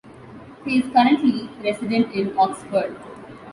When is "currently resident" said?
0.91-2.11